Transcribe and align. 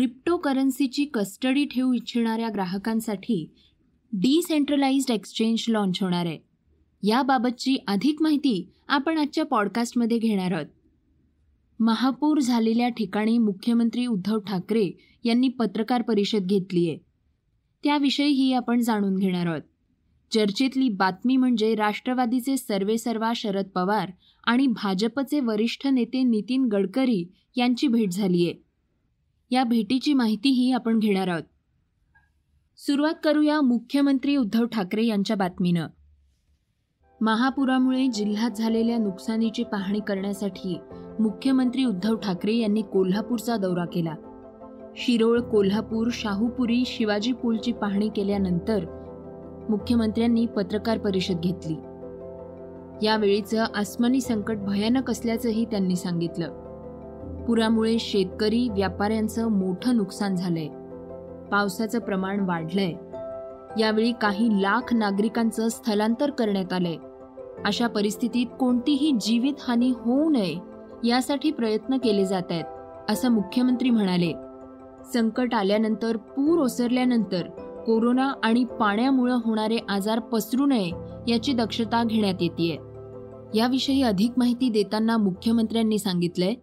क्रिप्टोकरन्सीची 0.00 1.04
custody 1.04 1.64
ठेवू 1.64 1.92
इच्छिणाऱ्या 1.92 2.48
ग्राहकांसाठी 2.54 3.54
डिसेंट्रलाइज्ड 4.12 5.10
एक्सचेंज 5.10 5.64
लॉन्च 5.68 5.98
होणार 6.00 6.26
आहे. 6.26 6.38
याबाबतची 7.02 7.76
अधिक 7.86 8.22
माहिती 8.22 8.68
आपण 8.88 9.18
आजच्या 9.18 9.44
पॉडकास्टमध्ये 9.44 10.18
घेणार 10.18 10.52
आहोत. 10.52 10.66
महापूर 11.80 12.38
झालेल्या 12.38 12.88
ठिकाणी 12.88 13.38
मुख्यमंत्री 13.38 14.06
उद्धव 14.06 14.38
ठाकरे 14.38 14.90
यांनी 15.24 15.48
पत्रकार 15.48 16.02
परिषद 16.02 16.46
घेतली 16.46 16.88
आहे. 16.88 16.98
त्याविषयीही 17.84 18.52
आपण 18.52 18.80
जाणून 18.80 19.16
घेणार 19.16 19.46
आहोत. 19.46 19.62
चर्चेतली 20.34 20.88
बातमी 20.88 21.36
म्हणजे 21.36 21.74
राष्ट्रवादीचे 21.74 22.56
सर्वेसर्वा 22.56 23.32
शरद 23.36 23.66
पवार 23.66 24.10
आणि 24.44 24.66
भाजपचे 24.66 25.40
वरिष्ठ 25.40 25.86
नेते 25.86 26.22
नितीन 26.22 26.64
गडकरी 26.64 27.24
यांची 27.56 27.88
भेट 27.88 28.10
झाली 28.10 28.44
आहे. 28.44 28.69
या 29.50 29.64
भेटीची 29.64 30.14
माहितीही 30.14 30.72
आपण 30.72 30.98
घेणार 30.98 31.28
आहोत. 31.28 31.42
सुरुवात 32.76 33.14
करूया 33.24 33.60
मुख्यमंत्री 33.60 34.36
उद्धव 34.36 34.66
ठाकरे 34.66 35.06
यांच्या 35.06 35.36
बातमीनं. 35.36 35.86
महापुरामुळे 37.20 38.06
जिल्ह्यात 38.06 38.50
झालेल्या 38.50 38.98
नुकसानीची 38.98 39.62
पाहणी 39.62 40.00
करण्यासाठी 40.00 40.78
मुख्यमंत्री 41.20 41.84
उद्धव 41.84 42.16
ठाकरे 42.16 42.54
यांनी 42.56 42.82
कोल्हापूरचा 42.82 43.56
दौरा 43.56 43.84
केला. 43.84 44.14
शिरोळ 44.96 45.40
कोल्हापूर 45.40 46.08
शाहूपुरी 46.12 46.82
शिवाजी 46.86 47.32
पूलची 47.32 47.72
पाहणी 47.72 48.08
केल्यानंतर 48.08 48.84
मुख्यमंत्र्यांनी 49.68 50.46
पत्रकार 50.46 50.98
परिषद 50.98 51.40
घेतली. 51.40 51.74
यावेळीचं 53.06 53.64
आसमानी 53.74 54.20
संकट 54.20 54.56
भयानक 54.56 55.10
असल्याचंही 55.10 55.64
त्यांनी 55.64 55.96
सांगितलं. 55.96 56.59
पुरामुळे 57.46 57.98
शेतकरी 57.98 58.68
व्यापाऱ्यांचं 58.68 59.48
मोठं 59.48 59.96
नुकसान 59.96 60.36
झालंय. 60.36 60.68
पावसाचं 61.50 61.98
प्रमाण 61.98 62.40
वाढलंय. 62.40 62.92
यावेळी 63.80 64.12
काही 64.20 64.62
लाख 64.62 64.94
नागरिकांचं 64.94 65.68
स्थलांतर 65.68 66.30
करण्यात 66.30 66.72
आलंय. 66.72 66.96
अशा 67.64 67.86
परिस्थितीत 67.86 68.46
कोणतीही 68.60 69.12
जीवितहानी 69.20 69.92
होऊ 69.96 70.30
नये 70.30 70.56
यासाठी 71.04 71.50
प्रयत्न 71.50 71.96
केले 71.96 72.26
जात 72.26 72.42
आहेत 72.50 72.64
असं 73.10 73.28
मुख्यमंत्री 73.28 73.90
म्हणाले. 73.90 74.32
संकट 75.12 75.54
आल्यानंतर 75.54 76.16
पूर 76.16 76.58
ओसरल्यानंतर 76.58 77.42
कोरोना 77.86 78.32
आणि 78.42 78.64
पाण्यामुळे 78.64 79.32
होणारे 79.32 79.78
आजार 79.88 80.18
पसरू 80.18 80.66
नये 80.66 80.90
याची 81.28 81.52
दक्षता 81.52 82.04
घेण्यात 82.04 82.34
येते 82.40 82.78
याविषयी 83.54 84.02
अधिक 84.02 84.32
माहिती 84.36 84.68
देताना 84.68 85.16
मुख्यमंत्र्यांनी 85.16 85.98
सांगितलंय 85.98 86.54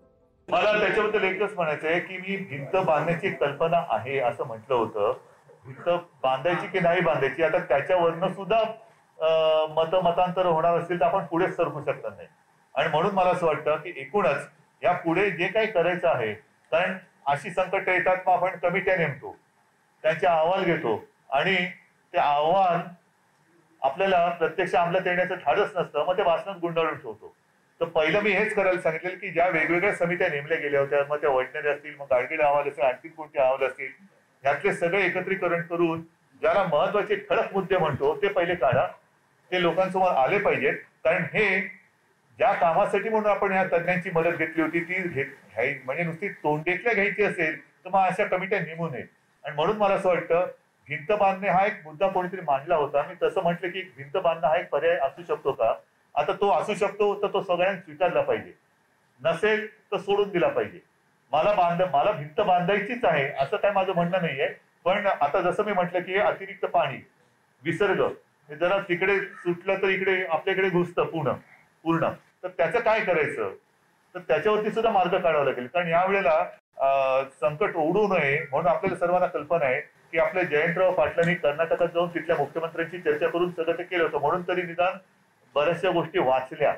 मला 0.47 0.71
त्याच्याबद्दल 0.79 1.23
एकच 1.23 1.53
म्हणायचं 1.55 1.87
आहे 1.87 1.99
की 1.99 2.17
मी 2.17 2.35
भिंत 2.49 2.75
बांधण्याची 2.85 3.29
कल्पना 3.29 3.83
आहे 3.89 4.19
असं 4.19 4.45
म्हटलं 4.47 4.75
होतं. 4.75 5.13
भिंत 5.65 5.89
बांधायची 6.23 6.67
की 6.67 6.79
नाही 6.79 7.01
बांधायची? 7.01 7.43
आता 7.43 7.59
त्याच्यावरनं 7.59 8.31
सुद्धा 8.33 8.59
मत 9.75 9.95
मतांतर 10.03 10.45
होणार 10.45 10.77
असतील 10.79 10.99
तर 10.99 11.05
आपण 11.05 11.25
पुढेच 11.25 11.55
सरकू 11.55 11.81
शकणार 11.81 12.11
नाही. 12.11 12.27
आणि 12.75 12.89
म्हणून 12.89 13.13
मला 13.15 13.29
असं 13.29 13.45
वाटतं 13.45 13.75
की 13.75 13.93
एकूणच 13.97 14.47
या 14.81 14.91
पुढे 15.03 15.29
जे 15.31 15.47
काही 15.47 15.67
करायचं 15.71 16.07
आहे 16.09 16.33
कारण 16.71 16.97
अशी 17.27 17.49
संकट 17.51 17.89
येतात 17.89 18.17
मग 18.27 18.33
आपण 18.33 18.57
कमिट्या 18.59 18.95
नेमतो. 18.97 19.35
त्यांचे 20.03 20.27
अहवाल 20.27 20.63
घेतो. 20.63 21.03
आणि 21.29 21.55
ते 22.13 22.17
अहवाल 22.17 22.79
आपल्याला 23.81 24.27
प्रत्यक्ष 24.29 24.75
अंमलात 24.75 25.07
येण्याचं 25.07 25.35
धाडच 25.35 25.77
नसतं. 25.77 26.05
मग 26.05 26.17
ते 26.17 26.21
वाचनात 26.23 26.55
गुंडाळून 26.61 26.95
ठेवतो. 26.99 27.33
तर 27.81 27.85
पहिलं 27.85 28.21
मी 28.21 28.31
हेच 28.31 28.53
करायला 28.53 28.81
सांगितलेलं 28.81 29.17
की 29.17 29.29
ज्या 29.29 29.47
वेगवेगळ्या 29.47 29.95
समित्या 29.95 30.27
नेमल्या 30.27 30.57
गेल्या 30.57 30.79
होत्या 30.79 30.99
मग 31.09 31.17
त्या 31.17 31.29
वैज्ञानिक 31.29 31.71
असतील 31.71 31.95
मग 31.99 32.05
गाडगीड 32.11 32.41
अहवाल 32.41 32.67
असेल 32.67 32.83
आणखी 32.83 33.09
कोणते 33.09 33.39
अहवाल 33.39 33.63
असतील 33.63 33.91
यातले 34.43 34.73
सगळे 34.73 35.05
एकत्रीकरण 35.05 35.61
करून 35.61 36.01
ज्याला 36.41 36.63
महत्त्वाचे 36.63 37.15
ठळक 37.15 37.53
मुद्दे 37.53 37.77
म्हणतो 37.77 38.15
ते 38.21 38.27
पहिले 38.27 38.55
काढा. 38.55 38.85
ते 39.51 39.61
लोकांसमोर 39.61 40.11
आले 40.11 40.37
पाहिजेत. 40.37 40.73
कारण 41.03 41.23
हे 41.33 41.59
ज्या 42.37 42.51
कामासाठी 42.53 43.09
म्हणून 43.09 43.29
आपण 43.31 43.51
या 43.51 43.63
तज्ज्ञांची 43.63 44.09
मदत 44.13 44.37
घेतली 44.37 44.61
होती 44.61 44.79
ती 44.79 45.01
घ्यायची 45.01 45.79
म्हणजे 45.85 46.03
नुसती 46.03 46.29
तोंडेतल्या 46.43 46.93
घ्यायची 46.93 47.23
असेल 47.23 47.59
तर 47.59 47.89
मग 47.89 47.99
अशा 47.99 48.25
कमिट्या 48.25 48.59
नेमू 48.59 48.89
नये 48.89 49.03
आणि 49.43 49.55
म्हणून 49.55 49.77
मला 49.77 49.93
असं 49.93 50.09
वाटतं 50.09 50.47
भिंत 50.87 51.11
बांधणे 51.11 51.49
हा 51.49 51.65
एक 51.65 51.81
मुद्दा 51.83 52.07
कोणीतरी 52.07 52.41
मांडला 52.41 52.75
होता. 52.75 53.01
मी 53.01 53.13
तसं 53.23 53.41
म्हटलं 53.43 53.69
की 53.69 53.81
भिंत 53.97 54.17
बांधणं 54.17 54.47
हा 54.47 54.57
एक 54.57 54.69
पर्याय 54.69 54.95
असू 54.97 55.23
शकतो 55.27 55.51
का? 55.51 55.73
आता 56.17 56.33
तो 56.33 56.49
असू 56.51 56.73
शकतो 56.75 57.13
तर 57.21 57.27
तो 57.33 57.41
सगळ्यांनी 57.43 57.79
स्वीकारला 57.79 58.21
पाहिजे. 58.21 58.51
नसेल 59.21 59.65
तर 59.91 59.97
सोडून 59.97 60.29
दिला 60.29 60.47
पाहिजे. 60.47 60.79
मला 61.31 61.53
बांध 61.53 61.81
मला 61.93 62.11
भिंत 62.11 62.39
बांधायचीच 62.47 63.05
आहे 63.05 63.27
असं 63.39 63.57
काय 63.57 63.71
माझं 63.71 63.93
म्हणणं 63.93 64.21
नाहीये. 64.21 64.47
पण 64.85 65.07
आता 65.07 65.41
जसं 65.41 65.65
मी 65.65 65.73
म्हटलं 65.73 66.01
की 66.01 66.17
अतिरिक्त 66.19 66.65
पाणी 66.65 66.97
विसर्ग 67.63 68.01
हे 68.49 68.55
जरा 68.55 68.77
तिकडे 68.89 69.19
सुटलं 69.19 69.81
तर 69.81 69.87
इकडे 69.89 70.23
आपल्याकडे 70.25 70.69
घुसतं 70.69 71.05
पूर्ण 71.05 71.31
पूर्ण. 71.83 72.09
तर 72.43 72.47
त्याचं 72.47 72.79
काय 72.79 72.99
करायचं? 73.05 73.53
तर 74.15 74.19
त्याच्यावरती 74.27 74.71
सुद्धा 74.71 74.91
मार्ग 74.91 75.17
काढावा 75.17 75.43
लागेल. 75.45 75.67
कारण 75.67 75.87
यावेळेला 75.87 77.27
संकट 77.41 77.75
ओढू 77.75 78.07
नये 78.07 78.39
म्हणून 78.51 78.71
आपल्याला 78.71 78.97
सर्वांना 78.97 79.27
कल्पना 79.27 79.65
आहे 79.65 79.79
की 80.11 80.19
आपल्या 80.19 80.43
जयंतराव 80.43 80.93
पाटलांनी 80.93 81.33
कर्नाटकात 81.35 81.87
जाऊन 81.93 82.09
तिथल्या 82.13 82.35
मुख्यमंत्र्यांची 82.37 82.99
चर्चा 83.01 83.27
करून 83.27 83.51
सगळं 83.51 83.77
ते 83.77 83.83
केलं 83.83 84.03
होतं. 84.03 84.19
म्हणून 84.19 84.41
तरी 84.47 84.61
निदान 84.61 84.97
बऱ्याचशा 85.57 85.89
गोष्टी 85.89 86.19
वाचल्या. 86.19 86.73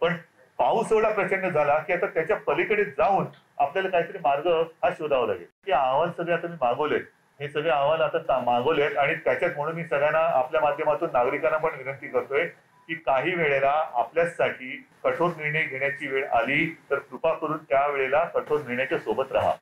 पण 0.00 0.14
पाऊस 0.58 0.92
एवढा 0.92 1.10
प्रचंड 1.10 1.46
झाला 1.46 1.78
की 1.78 1.92
आता 1.92 2.06
त्याच्या 2.06 2.36
पलीकडे 2.36 2.84
जाऊन 2.84 3.24
आपल्याला 3.58 3.88
काहीतरी 3.88 4.18
मार्ग 4.18 4.46
हा 4.82 4.90
शोधावा 4.90 5.26
लागेल. 5.26 5.46
की 5.64 5.72
अहवाल 5.72 6.10
सगळे 6.16 6.32
आता 6.32 6.48
मी 6.48 6.56
मागवले 6.60 6.98
हे 7.40 7.48
सगळे 7.48 7.70
अहवाल 7.70 8.00
आता 8.00 8.38
मागवलेत 8.40 8.96
आणि 8.96 9.14
त्याच्यात 9.14 9.50
म्हणून 9.56 9.74
मी 9.74 9.84
सगळ्यांना 9.84 10.18
आपल्या 10.18 10.60
माध्यमातून 10.60 11.08
नागरिकांना 11.12 11.58
पण 11.58 11.70
विनंती 11.78 12.08
करतोय 12.08 12.46
की 12.88 12.94
काही 12.94 13.34
वेळेला 13.34 13.72
आपल्यासाठी 13.92 14.84
कठोर 15.04 15.28
निर्णय 15.28 15.62
घेण्याची 15.62 16.06
वेळ 16.06 16.28
आली 16.28 16.78
तर 16.90 16.98
कृपा 16.98 17.32
करून 17.32 17.56
त्या 17.56 17.86
वेळेला 17.88 18.24
कठोर 18.24 18.60
निर्णयाच्या 18.60 18.98
सोबत 18.98 19.32
राहा. 19.32 19.52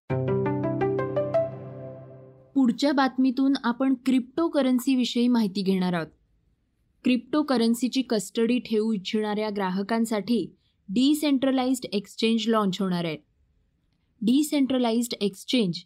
पुढच्या 2.55 2.93
बातमीतून 2.93 3.53
आपण 3.65 3.95
क्रिप्टो 4.07 4.49
करन्सी 4.49 4.95
विषयी 4.97 5.29
माहिती 5.29 5.63
घेणार 5.63 5.93
आहोत. 5.93 6.20
क्रिप्टोकरन्सीची 7.05 8.03
कस्टडी 8.03 8.59
ठेवू 8.59 8.93
इच्छिणाऱ्या 8.93 9.49
ग्राहकांसाठी 9.57 10.47
डिसेंट्रलाइज्ड 10.89 11.87
एक्सचेंज 11.93 12.49
लॉन्च 12.49 12.81
होणार 12.81 13.05
आहे. 13.05 13.17
डिसेंट्रलाइज्ड 14.23 15.15
एक्सचेंज 15.21 15.79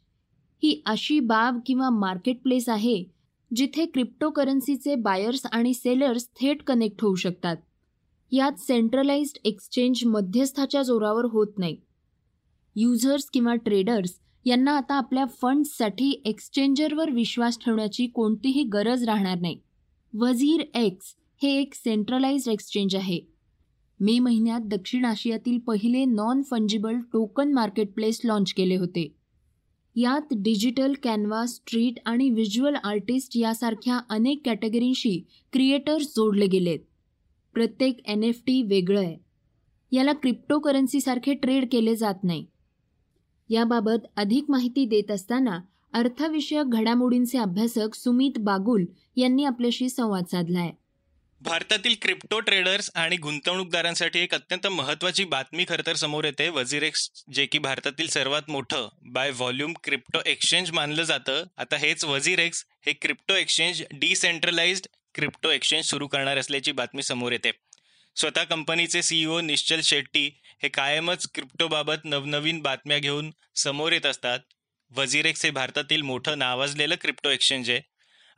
ही 0.63 0.83
अशी 0.87 1.21
बाब 1.21 1.61
किंवा 1.67 1.91
मार्केट 1.91 2.41
प्लेस 2.43 2.69
आहे 2.69 3.05
जिथे 3.51 3.87
क्रिप्टोकरन्सीचे 3.87 4.95
बायर्स 4.95 5.47
आणि 5.47 5.75
सेलर्स 5.75 6.29
थेट 6.41 6.63
कनेक्ट 6.63 7.03
होऊ 7.03 7.15
शकतात. 7.15 7.57
यात 8.33 8.59
सेंट्रलाइज्ड 8.59 9.39
एक्सचेंज 9.45 10.05
मध्यस्थाच्या 10.07 10.83
जोरावर 10.83 11.25
होत 11.25 11.59
नाही. 11.59 11.77
युजर्स 12.77 13.25
किंवा 13.25 13.55
ट्रेडर्स 13.55 14.19
यांना 14.45 14.77
आता 14.77 14.95
आपल्या 14.95 15.25
फंड्ससाठी 15.43 16.23
एक्सचेंजरवर 16.25 17.11
विश्वास 17.11 17.59
ठेवण्याची 17.65 18.07
कोणतीही 18.07 18.63
गरज 18.63 19.05
राहणार 19.05 19.39
नाही. 19.41 19.59
वझीर 20.17 20.61
एक्स 20.75 21.17
हे 21.43 21.61
एक 21.61 21.75
सेंट्रलाइज्ड 21.75 22.49
एक्सचेंज 22.49 22.97
आहे. 22.97 23.21
मे 24.01 24.19
महिन्यात 24.19 24.61
दक्षिण 24.61 25.05
आशियातील 25.05 25.59
पहिले 25.59 26.05
non 26.05 26.43
fungible 26.43 26.95
token 27.13 27.53
marketplace 27.53 28.21
launch 28.25 28.53
केले 28.53 28.77
होते. 28.77 29.15
यात 29.97 30.35
डिजिटल 30.37 30.93
कॅनव्हास 31.03 31.51
स्ट्रीट 31.51 31.95
आणि 32.07 32.31
व्हिज्युअल 32.31 32.75
आर्टिस्ट 32.75 33.37
यासारख्या 33.37 34.01
अनेक 34.11 34.43
कॅटेगरींशी 34.45 35.23
क्रिएटर्स 35.53 36.07
जोडले 36.07 36.47
गेलेत. 36.47 36.79
प्रत्येक 37.55 37.99
एन 38.07 38.25
एफ 38.25 38.41
टी 38.47 38.63
वेगळं 38.63 39.01
आहे. 39.01 39.19
याला 39.93 40.13
क्रिप्टोकरन्सीसारखे 40.13 41.35
ट्रेड 41.35 41.69
केले 41.73 41.97
जात 41.97 42.25
नाही. 42.25 42.47
याबाबत 43.49 44.07
अधिक 44.17 44.45
माहिती 44.49 44.85
देत 44.85 45.11
असताना 45.11 45.61
अर्थविषयक 45.95 46.71
घडामोडींचे 46.71 47.39
अभ्यासक 47.39 47.95
सुमित 47.95 48.39
बागुल 48.39 48.85
यांनी 49.17 49.45
आपल्याशी 49.45 49.89
संवाद 49.89 50.25
साधलाय. 50.25 50.71
भारतातील 51.41 51.95
क्रिप्टो 52.03 52.41
ट्रेडर्स 52.41 52.91
आणि 52.95 53.17
गुंतवणूकदारांसाठी 53.17 54.21
एक 54.21 54.35
अत्यंत 54.35 54.67
महत्वाची 54.67 55.25
बातमी 55.25 55.65
खरं 55.69 55.87
तर 55.87 55.95
समोर 55.95 56.25
येते. 56.25 56.49
वझिरेक्स 56.49 57.25
जे 57.33 57.47
की 57.47 57.59
भारतातील 57.59 58.07
सर्वात 58.07 58.43
मोठं 58.49 58.89
बाय 59.03 59.31
व्हॉल्यूम 59.31 59.73
क्रिप्टो 59.85 60.19
एक्सचेंज 60.27 60.71
मानलं 60.71 61.03
जातं. 61.03 61.45
आता 61.57 61.77
हेच 61.77 62.05
वझिरेक्स 62.05 62.65
हे 62.87 62.93
crypto 62.93 63.35
exchange 63.35 63.83
decentralised 63.93 64.87
crypto 65.15 65.51
exchange 65.51 65.85
सुरू 65.85 66.07
करणार 66.07 66.39
असल्याची 66.39 66.73
बातमी 66.73 67.03
समोर 67.03 67.33
येते. 67.33 67.51
स्वतः 68.17 68.45
कंपनीचे 68.45 69.03
सीईओ 69.03 69.41
निश्चल 69.41 69.81
शेट्टी 69.81 70.31
हे 70.63 70.69
कायमच 70.69 71.27
क्रिप्टोबाबत 71.35 72.05
नवनवीन 72.05 72.61
बातम्या 72.61 72.99
घेऊन 72.99 73.31
समोर 73.57 73.93
येत 73.93 74.07
असतात. 74.07 74.39
वझिरेक्स 74.91 75.45
हे 75.45 75.51
भारतातील 75.51 76.03
मोठं 76.03 76.39
नावाजलेलं 76.39 76.95
क्रिप्टो 77.01 77.31
एक्सचेंज 77.31 77.71
आहे. 77.71 77.81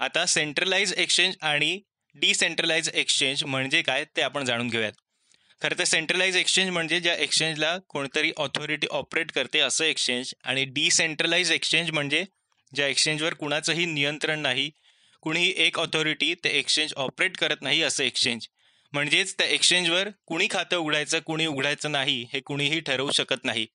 आता 0.01 0.25
सेंट्रलाइज 0.27 0.93
एक्सचेंज 0.93 1.35
आणि 1.43 1.79
डिसेंट्रलाइज 2.15 2.89
एक्सचेंज 2.89 3.45
म्हणजे 3.45 3.83
काय 3.83 4.05
ते 4.17 4.23
आपण 4.23 4.45
जाणून 4.45 4.69
घेऊयात. 4.69 4.93
खरं 5.63 5.79
तर 5.79 5.85
सेंट्रलाइज 5.85 6.37
एक्सचेंज 6.37 6.71
म्हणजे 6.71 7.01
ज्या 7.01 7.15
एक्सचेंजला 7.15 7.77
कोणतरी 7.89 8.33
ऑथॉरिटी 8.37 8.87
ऑपरेट 8.91 9.33
करते 9.33 9.61
असं 9.61 9.85
एक्सचेंज 9.85 10.33
आणि 10.45 10.65
डिसेंट्रलाइज 10.65 11.53
एक्सचेंज 11.53 11.91
म्हणजे 11.91 12.25
ज्या 12.73 12.87
एक्सचेंजवर 12.87 13.35
कुणाचंही 13.35 13.87
नियंत्रण 13.87 14.41
नाही 14.41 14.71
कुणीही 15.23 15.53
एक 15.57 15.79
ऑथॉरिटी 15.79 16.35
ते 16.35 16.49
एक्सचेंज 16.49 16.93
ऑपरेट 16.97 17.37
करत 17.37 17.63
नाही 17.63 17.83
असं 17.83 18.05
एक्सचेंज 18.05 18.47
म्हणजेच 18.93 19.35
त्या 19.39 19.47
एक्सचेंजवर 19.47 20.09
कुणी 20.27 20.47
खातं 20.51 20.77
उघडायचं 20.77 21.21
कुणी 21.21 21.47
उघडायचं 21.47 21.93
नाही 21.93 22.25
हे 22.33 22.41
कुणीही 22.41 22.81
ठरवू 22.81 23.11
शकत 23.11 23.45
नाही. 23.45 23.67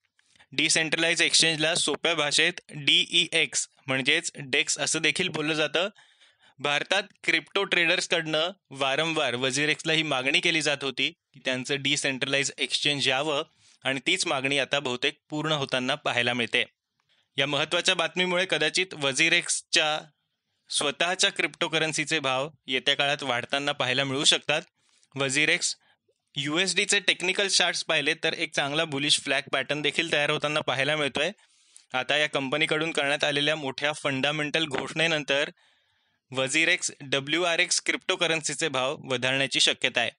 डिसेंट्रलाइज 0.52 1.22
एक्सचेंजला 1.22 1.76
सोप्या 1.76 2.14
भाषेत 2.14 2.54
डीई 2.70 3.28
एक्स 3.32 3.68
म्हणजेच 3.88 4.32
डेक्स 4.36 4.78
असं 4.80 5.02
देखील 5.02 5.28
बोललं 5.28 5.54
जातं. 5.54 5.90
भारतात 6.60 7.04
क्रिप्टो 7.24 7.64
ट्रेडर्सकडनं 7.64 8.50
वारंवार 8.70 9.36
वजीर 9.36 9.70
एक्सला 9.70 9.94
ही 9.94 10.04
मागणी 10.04 10.40
केली 10.40 10.62
जात 10.62 10.84
होती 10.84 11.10
की 11.34 11.40
त्यांचं 11.46 11.82
डिसेंट्रलाइज 11.82 12.52
एक्सचेंज 12.58 13.08
यावं 13.08 13.44
आणि 13.84 14.00
तीच 14.08 14.28
मागणी 14.28 14.58
आता 14.58 14.80
बहुतेक 14.80 15.20
पूर्ण 15.30 15.52
होताना 15.52 15.96
पाहायला 15.96 16.34
मिळते. 16.34 16.64
या 17.38 17.48
महत्त्वाच्या 17.48 17.96
बातमीमुळे 17.96 18.46
कदाचित 18.50 18.94
वजीर 18.94 19.34
एक्सच्या 19.34 20.00
स्वतःच्या 20.70 21.32
क्रिप्टोकरन्सीचे 21.32 22.20
भाव 22.20 22.50
येत्या 22.66 22.96
काळात 22.96 23.24
वाढताना 23.24 23.72
पाहायला 23.72 24.04
मिळू 24.04 24.24
शकतात. 24.24 24.62
वजीर 25.16 25.50
युएसडीचे 26.38 26.52
यू 26.52 26.58
एस 26.58 26.76
डीचे 26.76 27.00
टेक्निकल 27.00 27.48
चार्ट्स 27.48 27.84
पाहिले 27.84 28.14
तर 28.14 28.34
एक 28.34 28.56
चांगला 28.56 28.84
बुलिश 28.86 29.20
फ्लॅग 29.20 29.42
पॅटर्न 29.54 29.82
देखील 29.82 30.12
तयार 30.12 30.30
होताना 30.30 30.60
पाहायला 30.60 30.96
मिळतोय. 30.96 31.32
आता 31.94 32.18
या 32.18 32.28
कंपनीकडून 32.28 32.92
करण्यात 32.92 33.24
आलेल्या 33.24 33.56
मोठ्या 33.56 33.92
फंडामेंटल 33.92 34.66
घोषणेनंतर 34.66 35.50
WazirX 36.68 36.92
W 37.02 37.44
R 37.44 37.60
X 37.60 37.82
crypto 37.82 38.16
करन्सीचे 38.16 38.70
भाव 38.70 38.96
वधारण्याची 39.04 39.60
शक्यता 39.60 40.02
आहे. 40.02 40.10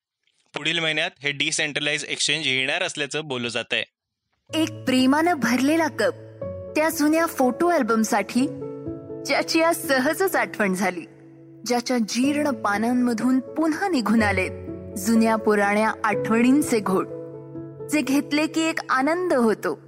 पुढील 0.54 0.78
महिन्यात 0.78 1.10
हे 1.22 1.30
डिसेंट्रलाइज 1.30 2.04
एक्सचेंज 2.04 2.46
येणार 2.46 2.82
असल्याचं 2.82 3.24
बोललं 3.24 3.48
जात 3.48 3.72
आहे 3.72 3.84
एक 4.62 4.70
प्रेमानं 4.70 5.34
भरलेला 5.34 5.88
कप 5.88 6.14
त्या 6.76 6.88
जुन्या 6.88 7.26
फोटो 7.26 7.68
अल्बमसाठी 7.68 8.46
ज्याची 9.26 9.62
आज 9.62 9.88
सहजच 9.88 10.36
आठवण 10.36 10.74
झाली 10.74 11.04
ज्याच्या 11.66 11.98
जीर्ण 11.98 12.50
पानांमधून 12.50 13.40
पुन्हा 13.40 13.88
निघून 13.88 14.22
आलेत. 14.22 14.61
जुन्या 14.96 15.36
पुराण्या 15.36 15.92
आठवणींचे 16.04 16.80
घोट 16.80 17.06
जे 17.92 18.00
घेतले 18.00 18.46
की 18.46 18.60
एक 18.60 18.78
आनंद 18.90 19.32
होतो. 19.32 19.78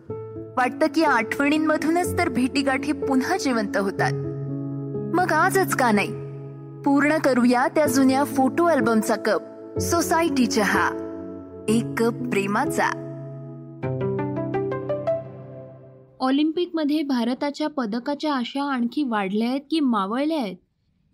वाटतं 0.57 0.87
की 0.95 1.03
आठवणींमधूनच 1.03 2.19
तर 2.19 2.29
भेटीगाठी 2.29 2.93
पुन्हा 2.93 3.37
जिवंत 3.37 3.77
होतात. 3.77 4.13
मग 5.15 5.33
आजच 5.33 5.75
का 5.75 5.91
नाही? 5.93 6.09
पूर्ण 6.83 7.19
करूया 7.19 7.69
त्या 7.69 7.87
जुन्या 7.87 8.25
फोटो 8.25 8.65
अल्बमचा 8.65 9.15
कप 9.17 9.43
सोसायटी 9.79 10.47
चहा 10.47 10.89
एक 11.69 11.85
कप 11.99 12.15
प्रेमाचा. 12.31 12.89
ऑलिम्पिकमध्ये 16.21 17.03
भारताच्या 17.03 17.69
पदकाच्या 17.69 18.35
आशा 18.35 18.73
आणखी 18.73 19.03
वाढल्या 19.03 19.49
आहेत 19.49 19.61
की 19.71 19.81
मावळल्या 19.81 20.39
आहेत? 20.39 20.57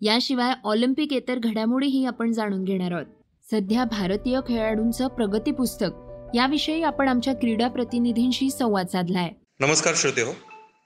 याशिवाय 0.01 0.53
ऑलिम्पिक 0.63 1.13
येतर 1.13 1.39
घडामोडीही 1.43 2.05
आपण 2.05 2.31
जाणून 2.31 2.63
घेणार 2.63 2.91
आहोत. 2.91 3.20
सध्या 3.51 3.83
भारतीय 3.83 4.39
खेळाडूंचं 4.39 5.07
प्रगती 5.07 5.51
पुस्तक 5.51 6.35
याविषयी 6.35 6.83
आपण 6.83 7.07
आमच्या 7.07 7.33
क्रीडा 7.33 7.67
प्रतिनिधींशी 7.67 8.49
संवाद 8.51 8.87
साधलाय. 8.87 9.29
नमस्कार 9.59 9.93
श्रोते 9.95 10.21
हो 10.21 10.33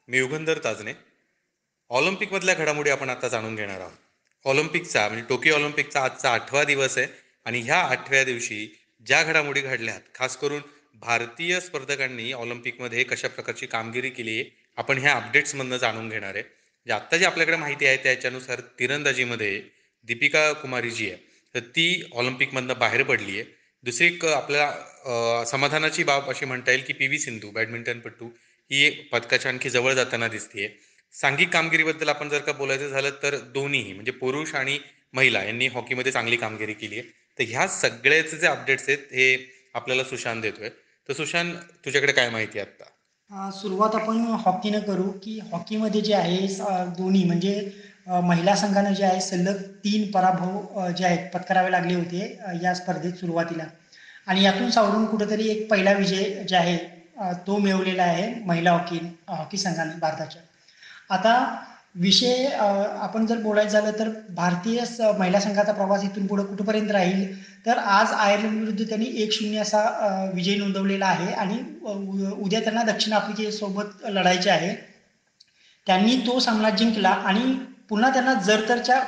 मी 0.07 0.17
युगंधर 0.17 0.57
ताजने 0.63 0.93
ऑलिम्पिकमधल्या 1.89 2.55
घडामोडी 2.55 2.89
आपण 2.89 3.09
आता 3.09 3.27
जाणून 3.27 3.55
घेणार 3.55 3.79
आहोत. 3.79 3.91
ऑलिम्पिकचा 4.45 5.07
म्हणजे 5.07 5.25
टोकियो 5.29 5.55
ऑलिम्पिकचा 5.55 6.01
आजचा 6.01 6.29
आठवा 6.29 6.63
दिवस 6.63 6.97
आहे 6.97 7.07
आणि 7.45 7.59
ह्या 7.59 7.79
आठव्या 7.81 8.23
दिवशी 8.23 8.65
ज्या 9.05 9.23
घडामोडी 9.23 9.61
घडल्यात 9.61 10.01
खास 10.15 10.37
करून 10.37 10.61
भारतीय 11.01 11.59
स्पर्धकांनी 11.59 12.31
ऑलिम्पिकमध्ये 12.31 13.03
कशा 13.03 13.27
प्रकारची 13.27 13.65
कामगिरी 13.65 14.09
केली 14.09 14.39
आहे 14.39 14.49
आपण 14.77 14.97
ह्या 14.97 15.13
अपडेट्समधनं 15.13 15.77
जाणून 15.77 16.09
घेणार 16.09 16.35
आहे. 16.35 16.43
जे 16.87 16.93
आत्ता 16.93 17.17
जी 17.17 17.25
आपल्याकडे 17.25 17.57
माहिती 17.57 17.85
आहे 17.85 17.97
त्याच्यानुसार 17.97 18.59
तिरंदाजीमध्ये 18.79 19.61
दीपिका 20.05 20.51
कुमारी 20.53 20.91
जी 20.91 21.09
आहे. 21.11 21.24
तर 21.55 21.59
ती 21.75 21.87
ऑलिम्पिकमधनं 22.13 22.77
बाहेर 22.79 23.03
पडली 23.03 23.39
आहे 23.39 23.43
दुसरी 23.83 24.07
एक 24.07 24.25
आपल्याला 24.25 25.43
समाधानाची 25.45 26.03
बाब 26.03 26.29
अशी 26.29 26.45
म्हणता 26.45 26.71
येईल 26.71 26.83
की 26.87 26.93
पी 26.93 27.07
व्ही 27.07 27.19
सिंधू 27.19 27.51
बॅडमिंटनपटू 27.51 28.27
ही 28.71 28.89
पदकाच्या 29.11 29.51
आणखी 29.51 29.69
जवळ 29.69 29.93
जाताना 29.93 30.27
दिसतीये. 30.27 30.67
सांघिक 31.15 31.49
कामगिरीबद्दल 31.49 32.09
आपण 32.09 32.29
जर 32.29 32.39
का 32.39 32.51
बोलायचं 32.51 32.89
झालं 32.89 33.09
तर 33.23 33.35
दोन्हीही 33.53 33.93
म्हणजे 33.93 34.11
पुरुष 34.13 34.53
आणि 34.55 34.77
महिला 35.13 35.43
यांनी 35.43 35.67
हॉकीमध्ये 35.67 36.11
चांगली 36.11 36.37
कामगिरी 36.37 36.73
केली 36.73 36.99
आहे 36.99 37.09
तर 37.39 37.43
ह्या 37.49 37.67
सगळ्याचे 37.67 38.37
जे 38.37 38.47
अपडेट्स 38.47 38.89
आहेत 38.89 39.13
हे 39.13 39.35
आपल्याला 39.75 40.03
सुशांत 40.03 40.41
देतोय. 40.41 40.69
तर 41.09 41.13
सुशांत 41.13 41.55
तुझ्याकडे 41.85 42.11
काय 42.11 42.29
माहिती 42.29 42.59
आहे 42.59 42.67
आता 42.69 43.51
सुरुवात 43.51 43.95
आपण 43.95 44.17
हॉकीनं 44.45 44.79
करू 44.79 45.09
की 45.23 45.39
हॉकीमध्ये 45.51 46.01
जे 46.01 46.13
आहे 46.13 46.37
दोन्ही 46.97 47.23
म्हणजे 47.23 47.53
महिला 48.07 48.55
संघानं 48.55 48.93
जे 48.93 49.03
आहे 49.05 49.19
सलग 49.21 49.61
तीन 49.83 50.09
पराभव 50.11 50.89
जे 50.97 51.05
आहेत 51.05 51.29
पत्करावे 51.33 51.71
लागले 51.71 51.93
होते 51.95 52.19
या 52.63 52.73
स्पर्धेत 52.73 53.13
सुरुवातीला. 53.13 53.63
आणि 54.27 54.43
यातून 54.43 54.69
सावरून 54.71 55.05
कुठंतरी 55.05 55.47
एक 55.47 55.69
पहिला 55.71 55.91
विजय 55.93 56.23
जे 56.43 56.55
आहे 56.55 56.77
तो 57.47 57.57
मिळवलेला 57.57 58.03
आहे 58.03 58.33
महिला 58.45 58.71
हॉकी 58.71 58.99
हॉकी 59.27 59.57
संघाने 59.57 59.95
भारताच्या. 59.99 60.41
आता 61.09 61.33
विषय 61.95 62.45
आपण 63.01 63.25
जर 63.25 63.37
बोलायचं 63.37 63.79
झालं 63.79 63.99
तर 63.99 64.09
भारतीय 64.35 64.85
स- 64.85 65.01
महिला 65.19 65.39
संघाचा 65.39 65.71
प्रवास 65.71 66.03
इथून 66.03 66.25
पुढे 66.27 66.43
कुठपर्यंत 66.43 66.91
राहील? 66.91 67.35
तर 67.65 67.77
आज 67.77 68.07
आयर्लंड 68.11 68.59
विरुद्ध 68.59 68.87
त्यांनी 68.89 69.05
एक 69.23 69.31
शून्य 69.31 69.57
असा 69.57 69.83
विजय 70.33 70.55
नोंदवलेला 70.55 71.05
आहे 71.05 71.33
आणि 71.33 71.59
उ- 71.85 72.43
उद्या 72.45 72.59
त्यांना 72.59 72.83
दक्षिण 72.83 73.13
आफ्रिकेसोबत 73.13 74.05
लढायचे 74.05 74.49
आहे. 74.49 74.75
त्यांनी 75.87 76.15
तो 76.27 76.39
सामना 76.39 76.69
जिंकला 76.69 77.09
आणि 77.09 77.55
पुन्हा 77.91 78.09
त्यांना 78.09 78.33
जरतरच्या 78.41 78.99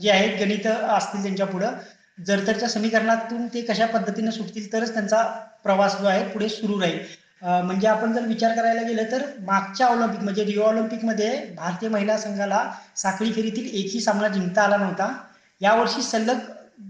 जे 0.00 0.10
आहेत 0.10 0.38
गणित 0.40 0.66
असतील 0.66 1.22
त्यांच्या 1.22 1.46
पुढं 1.46 1.72
जरतरच्या 2.18 2.68
समीकरणातून 2.68 3.46
ते 3.46 3.60
कशा 3.62 3.86
पद्धतीने 3.86 4.30
सुटतील 4.32 4.72
तरच 4.72 4.92
त्यांचा 4.94 5.22
प्रवास 5.64 5.96
जो 5.98 6.06
आहे 6.06 6.24
पुढे 6.28 6.48
सुरू 6.48 6.80
राहील. 6.80 6.98
म्हणजे 7.42 7.88
आपण 7.88 8.12
जर 8.12 8.24
विचार 8.26 8.54
करायला 8.56 8.82
गेलं 8.82 9.10
तर 9.12 9.22
मागच्या 9.40 9.86
ऑलिम्पिक 9.86 10.22
म्हणजे 10.22 10.44
रिओ 10.44 10.62
ऑलिम्पिकमध्ये 10.62 11.30
भारतीय 11.56 11.88
महिला 11.88 12.16
संघाला 12.18 12.62
साखळी 12.96 13.32
फेरीतील 13.32 13.66
एकही 13.74 14.00
सामना 14.00 14.28
जिंकता 14.28 14.62
आला 14.62 14.76
नव्हता. 14.76 15.12
यावर्षी 15.60 16.02
सलग 16.02 16.38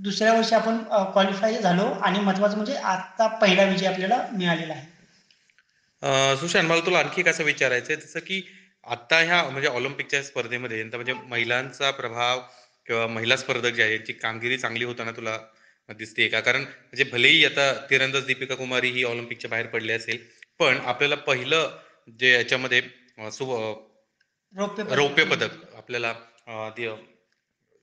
दुसऱ्या 0.03 0.33
वर्षी 0.33 0.55
आपण 0.55 0.79
क्वालिफाय 1.13 1.61
झालो 1.61 1.85
आणि 2.03 2.19
महत्वाचं 2.21 2.57
म्हणजे 2.57 2.75
आता 2.77 3.27
पहिला 3.37 3.63
विजय 3.65 3.87
आपल्याला 3.87 4.23
मिळालेला 4.33 4.73
आहे. 4.73 6.37
सुशांत 6.37 6.69
मला 6.69 6.87
तुला 6.87 6.99
आणखी 6.99 7.23
कसं 7.23 7.45
विचारायचं 7.45 7.95
जसं 7.97 8.21
की 8.21 8.41
आता 8.87 9.19
ह्या 9.21 9.43
म्हणजे 9.45 9.69
ऑलिम्पिकच्या 9.69 10.23
स्पर्धेमध्ये 10.23 10.83
म्हणजे 10.85 11.13
महिलांचा 11.13 11.91
प्रभाव 11.91 12.41
किंवा 12.87 13.07
महिला 13.07 13.37
स्पर्धक 13.37 13.73
जे 13.75 13.83
आहेत 13.83 13.95
यांची 13.95 14.13
कामगिरी 14.13 14.59
चांगली 14.59 14.85
होताना 14.85 15.11
तुला 15.13 15.39
दिसते 15.89 16.29
का? 16.29 16.41
कारण 16.41 16.63
म्हणजे 16.63 17.05
भलेही 17.05 17.45
आता 17.45 17.73
तिरंदाज 17.91 18.25
दीपिका 18.27 18.55
कुमारी 18.55 18.91
ही 18.91 19.05
ऑलिम्पिकच्या 19.05 19.51
बाहेर 19.51 19.67
पडली 19.67 19.93
असेल 19.93 20.19
पण 20.61 20.79
आपल्याला 20.85 21.15
पहिलं 21.27 21.79
जे 22.21 22.33
याच्यामध्ये 22.33 22.81
रौप्य 24.91 25.25
पदक. 25.25 25.51
आपल्याला 25.77 26.15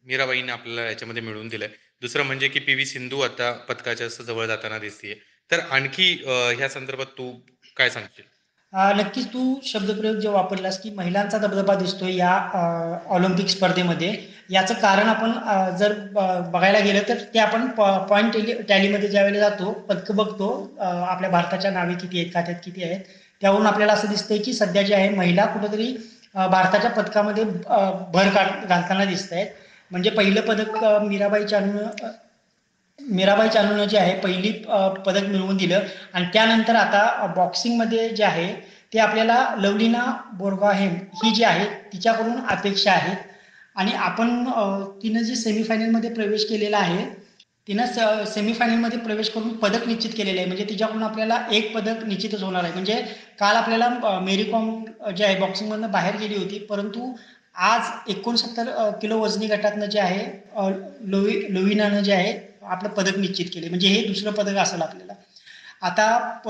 मीराबाईने 0.05 0.51
आपल्याला 0.51 0.89
याच्यामध्ये 0.89 1.21
मिळवून 1.23 1.47
दिलंय. 1.47 1.67
दुसरं 2.01 2.23
म्हणजे 2.23 2.47
की 2.47 2.59
पी 2.59 2.73
व्ही 2.73 2.85
सिंधू 2.85 3.19
आता 3.21 3.51
पदकाच्या 3.69 4.07
जवळ 4.07 4.45
जाताना 4.45 4.77
दिसतीये. 4.79 5.15
तर 5.51 5.59
आणखी 5.59 6.11
ह्या 6.57 6.69
संदर्भात 6.69 7.05
तू 7.17 7.31
काय 7.77 7.89
सांगशील? 7.89 8.25
नक्कीच 8.75 9.27
तू 9.27 9.41
शब्दप्रयोग 9.63 10.15
जे 10.19 10.27
वापरलास 10.29 10.77
की 10.79 10.89
महिलांचा 10.91 11.37
दबदबा 11.37 11.75
दिसतोय 11.75 12.15
या 12.15 12.31
ऑलिम्पिक 13.09 13.47
स्पर्धेमध्ये. 13.47 14.09
याचं 14.49 14.73
कारण 14.73 15.07
आपण 15.07 15.31
जर 15.77 15.93
ब- 16.13 16.49
बघायला 16.53 16.79
गेलं 16.79 17.07
तर 17.09 17.17
ते 17.33 17.39
आपण 17.39 17.65
पॉईंट 17.77 18.33
टॅली 18.33 18.53
टॅलीमध्ये 18.69 19.09
ज्यावेळेला 19.09 19.49
जातो 19.49 19.71
पदकं 19.89 20.15
बघतो 20.15 20.49
आपल्या 20.81 21.29
भारताच्या 21.29 21.71
नावे 21.71 21.93
किती 21.93 22.19
आहेत 22.19 22.33
खात्यात 22.33 22.57
किती 22.63 22.83
आहेत 22.83 22.99
त्यावरून 23.41 23.67
आपल्याला 23.67 23.93
असं 23.93 24.09
दिसतंय 24.09 24.37
की 24.37 24.53
सध्या 24.53 24.81
जे 24.81 24.93
आहे 24.95 25.09
महिला 25.09 25.45
कुठेतरी 25.45 25.87
भारताच्या 26.35 26.89
पदकामध्ये 26.91 27.43
भर 27.43 28.29
काढ 28.29 28.65
घालताना 28.67 29.05
दिसत 29.05 29.33
आहेत 29.33 29.47
म्हणजे 29.91 30.09
पहिलं 30.09 30.41
पदक 30.41 30.83
मीराबाई 31.03 31.45
चानू 31.45 31.77
मीराबाई 32.99 33.49
चानूनं 33.49 33.85
जे 33.87 33.97
आहे 33.97 34.13
पहिली 34.19 34.51
पदक 35.05 35.23
मिळवून 35.23 35.57
दिलं. 35.57 35.79
आणि 36.13 36.25
त्यानंतर 36.33 36.75
आता 36.75 37.25
बॉक्सिंगमध्ये 37.35 38.07
जे 38.09 38.23
आहे 38.23 38.53
ते 38.93 38.99
आपल्याला 38.99 39.37
लवलीना 39.59 40.03
बोरगाहेम 40.37 40.93
ही 41.23 41.31
जी 41.35 41.43
आहे 41.43 41.65
तिच्याकडून 41.93 42.39
अपेक्षा 42.49 42.91
आहेत 42.91 43.17
आणि 43.75 43.91
आपण 43.99 44.43
तिनं 45.01 45.21
जे 45.21 45.35
सेमीफायनलमध्ये 45.35 46.09
प्रवेश 46.13 46.45
केलेला 46.49 46.77
आहे 46.77 47.05
तिनं 47.67 47.85
स 47.85 47.99
सेमीफायनलमध्ये 48.33 48.97
प्रवेश 48.99 49.29
करून 49.29 49.55
पदक 49.57 49.87
निश्चित 49.87 50.11
केलेलं 50.17 50.39
आहे. 50.39 50.47
म्हणजे 50.47 50.65
तिच्याकडून 50.69 51.03
आपल्याला 51.03 51.39
एक 51.51 51.73
पदक 51.75 52.03
निश्चितच 52.07 52.43
होणार 52.43 52.63
आहे. 52.63 52.73
म्हणजे 52.73 52.95
काल 53.39 53.55
आपल्याला 53.55 54.19
मेरी 54.23 54.43
कॉम 54.51 54.83
जे 55.17 55.25
आहे 55.25 55.39
बॉक्सिंगमधनं 55.39 55.91
बाहेर 55.91 56.17
गेली 56.17 56.35
होती. 56.35 56.59
परंतु 56.69 57.13
आज 57.55 58.09
एकोणसत्तर 58.09 58.89
किलो 59.01 59.17
वजनी 59.19 59.47
गटातनं 59.47 59.85
जे 59.85 59.99
आहे 59.99 60.25
लोवी 61.11 61.41
लोविनानं 61.53 62.01
जे 62.03 62.13
आहे 62.13 62.33
आपलं 62.65 62.89
पदक 62.89 63.17
निश्चित 63.17 63.45
केले. 63.53 63.69
म्हणजे 63.69 63.87
हे 63.87 64.05
दुसरं 64.07 64.31
पदक 64.33 64.57
असेल 64.57 64.81
आपल्याला. 64.81 65.13
आता 65.81 66.05
प 66.45 66.49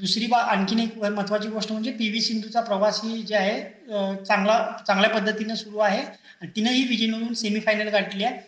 दुसरी 0.00 0.26
बा 0.26 0.38
आणखीन 0.52 0.80
एक 0.80 0.96
महत्त्वाची 0.98 1.48
गोष्ट 1.48 1.72
म्हणजे 1.72 1.90
पी 1.92 2.08
व्ही 2.08 2.20
सिंधूचा 2.20 2.60
प्रवास 2.60 3.00
ही 3.04 3.22
जे 3.22 3.34
आहे 3.36 3.60
चांगला 4.24 4.58
चांगल्या 4.86 5.10
पद्धतीनं 5.10 5.54
सुरू 5.54 5.78
आहे. 5.78 6.00
आणि 6.00 6.50
तिनंही 6.56 6.82
विजय 6.88 7.06
नोंदवून 7.06 7.34
सेमीफायनल 7.34 7.88
गाठली 7.88 8.24
आहे. 8.24 8.38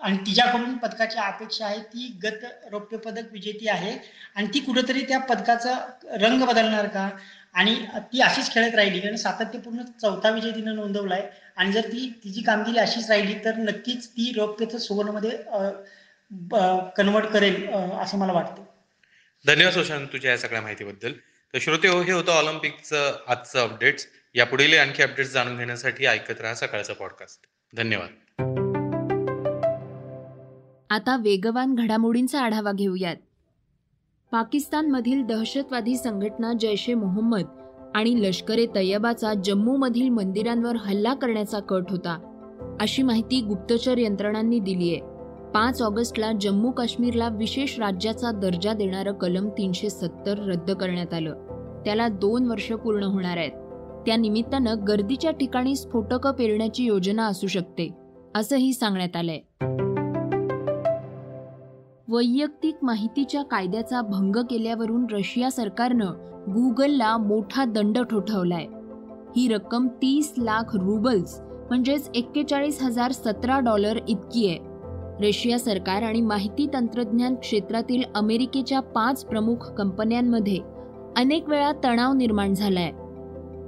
आणि 0.00 0.16
तिच्याकडून 0.26 0.76
पदकाची 0.76 1.18
अपेक्षा 1.18 1.66
आहे. 1.66 1.78
ती 1.80 2.06
गत 2.24 2.44
रौप्य 2.72 2.96
पदक 2.96 3.32
विजेती 3.32 3.68
आहे. 3.68 3.96
आणि 4.36 4.46
ती 4.54 4.60
कुठंतरी 4.60 5.02
त्या 5.02 5.18
पदकाचा 5.20 5.74
रंग 6.20 6.42
बदलणार 6.42 6.86
का? 6.86 7.08
आणि 7.54 7.74
ती 8.12 8.20
अशीच 8.20 8.52
खेळत 8.52 8.74
राहिली. 8.74 9.00
कारण 9.00 9.16
सातत्यपूर्ण 9.16 9.82
चौथा 10.02 10.30
विजय 10.30 10.50
तिनं 10.50 10.74
नोंदवला 10.76 11.14
आहे 11.14 11.28
आणि 11.56 11.72
जर 11.72 11.86
ती 11.88 12.08
तिची 12.24 12.42
कामगिरी 12.42 12.78
अशीच 12.78 13.10
राहिली 13.10 13.34
तर 13.44 13.56
नक्कीच 13.58 14.08
ती 14.08 14.32
रौप्यचं 14.36 14.78
सुवर्णमध्ये 14.78 15.30
कन्वर्ट 16.96 17.26
करेल 17.26 17.68
असं 18.00 18.18
मला 18.18 18.32
वाटतं. 18.32 18.62
धन्यवाद 19.46 19.74
सुशांत 19.74 20.06
तुझ्या 20.12 20.30
या 20.30 20.38
सगळ्या 20.38 20.62
माहितीबद्दल. 20.62 21.12
तर 21.54 21.58
श्रोते 21.60 21.88
हो 21.88 22.00
हे 22.02 22.12
होतं 22.12 22.32
ऑलिम्पिकचं 22.32 23.16
आजचं 23.28 23.60
अपडेट्स. 23.60 24.06
या 24.34 24.46
पुढील 24.46 24.78
आणखी 24.78 25.02
अपडेट्स 25.02 25.32
जाणून 25.32 25.56
घेण्यासाठी 25.56 26.06
ऐकत 26.06 26.40
राहा 26.40 26.54
सकाळचं 26.54 26.92
पॉडकास्ट 26.92 27.40
धन्यवाद. 27.76 28.08
आता 30.90 31.16
वेगवान 31.16 31.74
घडामोडींचा 31.74 32.40
आढावा 32.40 32.72
घेऊयात. 32.72 33.16
पाकिस्तानमधील 34.32 35.22
दहशतवादी 35.22 35.96
संघटना 35.96 36.52
जैश 36.60 36.88
ए 36.88 36.94
मोहम्मद 36.94 37.46
आणि 37.94 38.28
लष्कर 38.28 38.58
ए 38.58 38.66
तय्यबाचा 38.74 39.32
जम्मूमधील 39.34 40.08
मंदिरांवर 40.08 40.76
हल्ला 40.76 41.14
करण्याचा 41.14 41.60
कट 41.60 41.90
होता 41.90 42.18
अशी 42.80 43.02
माहिती 43.02 43.40
गुप्तचर 43.40 43.98
यंत्रणांनी 43.98 44.58
दिली 44.58 44.90
आहे 44.90 45.13
पाच 45.54 45.82
ऑगस्टला 45.82 46.32
जम्मू 46.40 46.70
काश्मीरला 46.70 47.28
विशेष 47.28 47.78
राज्याचा 47.78 48.30
दर्जा 48.30 48.72
देणारं 48.72 49.12
कलम 49.12 49.48
तीनशे 49.48 49.90
सत्तर 49.90 50.38
रद्द 50.38 50.70
करण्यात 50.70 51.14
आलं. 51.14 51.34
त्याला 51.84 52.08
दोन 52.08 52.46
वर्ष 52.46 52.72
पूर्ण 52.72 53.02
होणार 53.02 53.36
आहेत. 53.36 53.52
त्या 54.06 54.16
निमित्तानं 54.16 54.74
गर्दीच्या 54.88 55.30
ठिकाणी 55.30 55.76
स्फोटकं 55.76 56.32
पेरण्याची 56.32 56.84
योजना 56.84 57.26
असू 57.26 57.46
शकते 57.46 57.94
असंही 58.34 58.72
सांगण्यात 58.72 59.16
आलंय. 59.16 59.40
वैयक्तिक 62.08 62.74
माहितीच्या 62.82 63.42
कायद्याचा 63.42 64.02
भंग 64.02 64.36
केल्यावरून 64.36 65.06
रशिया 65.10 65.50
सरकारनं 65.50 66.06
गुगलला 66.54 67.16
मोठा 67.16 67.64
दंड 67.64 67.98
ठोठावलाय. 67.98 68.66
ही 69.36 69.48
रक्कम 69.48 69.88
तीस 69.88 70.34
लाख 70.38 70.76
रुबल्स 70.76 71.40
म्हणजेच 71.40 72.10
एक्केचाळीस 72.14 72.82
हजार 72.82 73.12
सतरा 73.12 73.60
डॉलर 73.60 73.98
इतकी 74.08 74.48
आहे. 74.48 74.73
रशिया 75.20 75.58
सरकार 75.58 76.02
आणि 76.02 76.20
माहिती 76.20 76.66
तंत्रज्ञान 76.74 77.34
क्षेत्रातील 77.34 78.02
अमेरिकेच्या 78.14 78.80
पाच 78.80 79.24
प्रमुख 79.24 79.56
कंपन्यांमध्ये 79.56 80.58
अनेक 81.16 81.48
वेळा 81.48 81.72
तणाव 81.84 82.12
निर्माण 82.12 82.54
झालाय. 82.54 82.90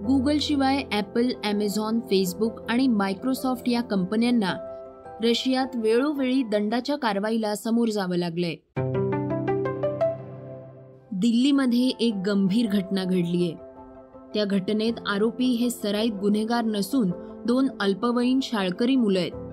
गुगलशिवाय 0.06 0.82
ॲपल 0.92 1.28
ॲमेझॉन 1.44 2.00
फेसबुक 2.00 2.60
आणि 2.70 2.88
मायक्रोसॉफ्ट 2.88 3.68
या 3.68 3.82
कंपन्यांना 3.82 4.54
रशियात 5.24 5.66
वेळोवेळी 5.74 6.42
दंडाच्या 6.42 6.96
कारवाईला 6.96 7.54
समोर 7.54 7.88
जावं 7.88 8.16
लागलंय. 8.16 8.54
दिल्लीमध्ये 11.12 11.88
एक 12.00 12.14
गंभीर 12.26 12.66
घटना 12.66 13.04
घडलीय. 13.04 13.50
त्या 14.34 14.44
घटनेत 14.44 14.92
आरोपी 15.06 15.46
हे 15.46 15.70
सराईत 15.70 16.12
गुन्हेगार 16.12 16.64
नसून 16.64 17.10
दोन 17.46 17.68
अल्पवयीन 17.80 18.40
शाळकरी 18.42 18.96
मुलं 18.96 19.18
आहेत. 19.18 19.45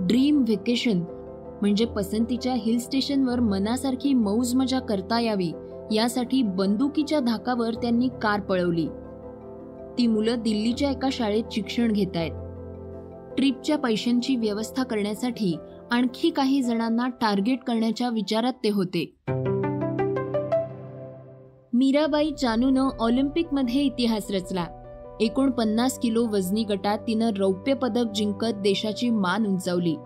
ड्रीम 0.00 0.42
व्हेकेशन 0.42 1.02
म्हणजे 1.62 1.84
पसंतीच्या 1.84 2.54
हिल 2.54 2.78
स्टेशनवर 2.78 3.40
मनासारखी 3.40 4.14
मौज 4.14 4.54
मजा 4.54 4.78
करता 4.78 5.20
यावी 5.20 5.52
यासाठी 5.92 6.42
बंदुकीच्या 6.42 7.20
धाकावर 7.20 7.74
त्यांनी 7.74 8.08
कार 8.22 8.40
पळवली. 8.40 8.86
ती 9.98 10.06
मुलं 10.06 10.42
दिल्लीच्या 10.42 10.90
एका 10.90 11.08
शाळेत 11.12 11.44
शिक्षण 11.52 11.92
घेत 11.92 12.16
आहेत 12.16 13.36
ट्रिपच्या 13.36 13.78
पैशांची 13.78 14.36
व्यवस्था 14.36 14.82
करण्यासाठी 14.82 15.56
आणखी 15.90 16.30
काही 16.30 16.62
जणांना 16.62 17.08
टार्गेट 17.08 17.64
करण्याच्या 17.64 18.08
विचारात 18.08 18.52
ते 18.64 18.70
होते. 18.70 19.04
मीराबाई 21.72 22.30
चानूनं 22.30 22.88
ऑलिम्पिकमध्ये 23.00 23.80
इतिहास 23.80 24.30
रचला. 24.30 24.66
एकोणपन्नास 25.20 25.98
किलो 25.98 26.26
वजनी 26.26 26.64
गटात 26.64 26.98
तिनं 26.98 27.30
रौप्य 27.38 27.74
पदक 27.74 28.12
जिंकत 28.14 28.54
देशाची 28.54 29.10
मान 29.10 29.46
उंचावली. 29.46 29.96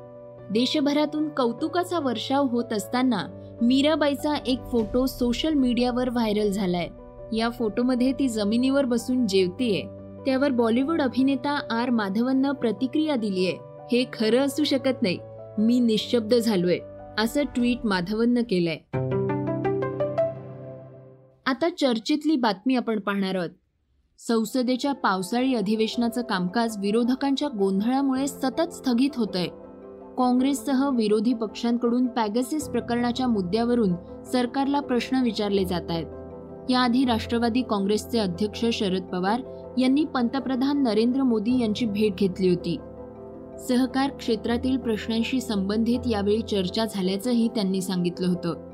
देशभरातून 0.51 1.29
कौतुकाचा 1.29 1.99
वर्षाव 1.99 2.47
होत 2.47 2.73
असताना 2.73 3.27
मीराबाईचा 3.63 4.35
एक 4.47 4.59
फोटो 4.73 5.07
सोशल 5.07 5.53
मीडियावर 5.53 6.11
व्हायरल 6.11 6.51
झालाय. 6.51 6.89
या 7.37 7.51
फोटोमध्ये 7.51 8.13
ती 8.13 8.29
जमिनीवर 8.29 8.85
बसून 8.85 9.27
जेवतीये. 9.27 9.83
त्यावर 10.27 10.51
बॉलिवूड 10.51 11.03
अभिनेता 11.03 11.61
आर 11.71 11.91
माधवननं 11.91 12.53
प्रतिक्रिया 12.53 13.17
दिलीय. 13.17 13.51
हे 13.93 14.05
खरं 14.13 14.39
असू 14.39 14.65
शकत 14.65 15.03
नाही. 15.03 15.19
मी 15.59 15.81
निशब्द 15.81 16.35
झालोय 16.35 16.79
असं 17.19 17.43
ट्विट 17.43 17.87
माधवननं 17.87 18.41
केलंय. 18.41 18.79
आता 21.47 21.69
चर्चेतली 21.81 22.37
बातमी 22.37 22.77
आपण 22.77 23.01
पाहणार 23.01 23.35
आहोत. 23.35 23.51
संसदेच्या 24.29 24.93
पावसाळी 24.93 25.55
अधिवेशनाचं 25.55 26.23
कामकाज 26.23 26.79
विरोधकांच्या 26.79 27.49
गोंधळामुळे 27.49 28.27
सतत 28.27 28.73
स्थगित 28.73 29.11
होतंय. 29.17 29.47
काँग्रेससह 30.19 30.89
विरोधी 30.89 31.35
पक्षांकडून 31.35 32.07
पॅगसिस 32.07 32.69
प्रकरणाच्या 32.69 33.29
मुद्द्यावरून 33.29 33.95
सरकारला 34.33 34.81
प्रश्न 34.81 35.23
विचारले 35.23 35.65
जात 35.65 35.91
आहेत. 35.91 36.07
याआधी 36.71 37.05
राष्ट्रवादी 37.05 37.63
काँग्रेसचे 37.63 38.19
अध्यक्ष 38.19 38.65
शरद 38.73 39.03
पवार 39.03 39.43
यांनी 39.79 40.05
पंतप्रधान 40.05 40.83
नरेंद्र 40.83 41.23
मोदी 41.23 41.63
यांची 41.63 41.87
भेट 41.87 42.15
घेतली 42.15 42.49
होती. 42.49 42.79
सहकार 43.69 44.11
क्षेत्रातील 44.11 44.77
प्रश्नांशी 44.77 45.41
संबंधित 45.41 46.01
यावेळी 46.07 46.43
चर्चा 46.43 46.85
झाल्याचंही 46.85 47.49
त्यांनी 47.49 47.81
सांगितलं 47.81 48.27
होतं. 48.27 48.74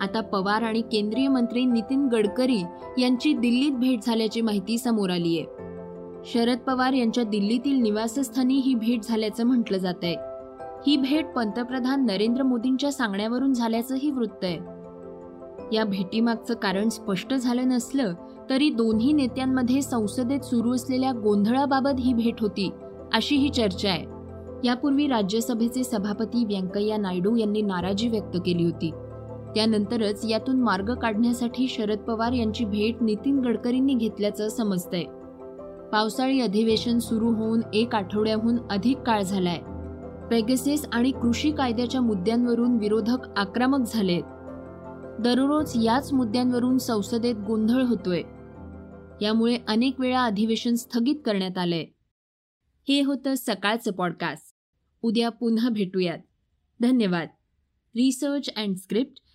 आता 0.00 0.20
पवार 0.20 0.62
आणि 0.62 0.80
केंद्रीय 0.80 1.28
मंत्री 1.28 1.64
नितीन 1.64 2.08
गडकरी 2.08 2.62
यांची 2.98 3.32
दिल्लीत 3.32 3.72
भेट 3.72 4.00
झाल्याची 4.06 4.40
माहिती 4.40 4.78
समोर 4.78 5.10
आली 5.10 5.38
आहे. 5.38 5.46
शरद 6.24 6.58
पवार 6.58 6.92
यांच्या 6.92 7.24
दिल्लीतील 7.24 7.82
निवासस्थानी 7.82 8.54
ही 8.54 8.74
भेट 8.74 9.00
झाल्याचं 9.02 9.44
म्हटलं 9.44 9.78
जात 9.78 9.94
आहे. 10.02 10.16
ही 10.86 10.96
भेट 10.96 11.26
पंतप्रधान 11.26 12.06
नरेंद्र 12.06 12.42
मोदींच्या 12.42 12.92
सांगण्यावरून 12.92 13.52
झाल्याचंही 13.52 14.10
वृत्त 14.10 14.44
आहे. 14.44 14.58
या 15.76 15.84
भेटीमागचं 15.84 16.54
कारण 16.54 16.88
स्पष्ट 16.88 17.34
झालं 17.34 17.68
नसलं 17.68 18.14
तरी 18.50 18.70
दोन्ही 18.70 19.12
नेत्यांमध्ये 19.12 19.82
संसदेत 19.82 20.40
सुरू 20.40 20.74
असलेल्या 20.74 21.12
गोंधळाबाबत 21.12 22.00
ही 22.00 22.12
भेट 22.12 22.40
होती 22.40 22.70
अशी 23.12 23.36
ही 23.36 23.48
चर्चा 23.48 23.88
आहे. 23.88 24.04
यापूर्वी 24.64 25.06
राज्यसभेचे 25.06 25.84
सभापती 25.84 26.44
व्यंकय्या 26.44 26.96
नायडू 26.96 27.36
यांनी 27.36 27.62
नाराजी 27.62 28.08
व्यक्त 28.08 28.36
केली 28.46 28.64
होती. 28.64 28.90
त्यानंतरच 29.54 30.24
यातून 30.24 30.60
मार्ग 30.60 30.94
काढण्यासाठी 30.94 31.68
शरद 31.68 31.98
पवार 31.98 32.32
यांची 32.32 32.64
भेट 32.64 33.02
नितीन 33.02 33.38
गडकरींनी 33.38 33.94
घेतल्याचं 33.94 34.48
समजतंय. 34.48 35.04
पावसाळी 35.92 36.40
अधिवेशन 36.40 36.98
सुरू 36.98 37.32
होऊन 37.32 37.60
एक 37.74 37.94
आठवड्याहून 37.94 38.56
अधिक 38.70 38.98
काळ 38.98 39.22
झालाय. 39.22 39.58
पेगेसेस 40.30 40.86
आणि 40.92 41.10
कृषी 41.10 41.52
कायद्याच्या 41.52 42.00
मुद्द्यांवरून 42.00 42.76
विरोधक 42.76 43.28
आक्रमक 43.36 43.88
झालेत. 43.88 44.22
दररोज 45.20 45.72
याच 45.82 46.12
मुद्द्यांवरून 46.12 46.78
संसदेत 46.78 47.34
गोंधळ 47.46 47.82
होतोय. 47.82 48.22
यामुळे 49.24 49.58
अनेक 49.68 50.00
वेळा 50.00 50.24
अधिवेशन 50.24 50.74
स्थगित 50.74 51.16
करण्यात 51.26 51.58
आलंय. 51.58 51.84
हे 52.88 53.02
होतं 53.02 53.34
सकाळचं 53.36 53.92
पॉडकास्ट 53.92 54.54
उद्या 55.02 55.28
पुन्हा 55.28 55.68
भेटूयात. 55.68 56.18
धन्यवाद. 56.80 57.28
Research 57.96 58.50
and 58.56 58.76
script 58.76 59.20